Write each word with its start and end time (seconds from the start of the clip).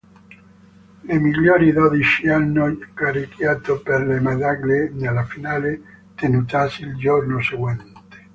Le 1.03 1.19
migliori 1.19 1.71
dodici 1.71 2.27
hanno 2.27 2.75
gareggiato 2.95 3.83
per 3.83 4.01
le 4.07 4.19
medaglie 4.19 4.89
nella 4.95 5.25
finale 5.25 6.09
tenutasi 6.15 6.81
il 6.81 6.95
giorno 6.97 7.39
seguente. 7.39 7.91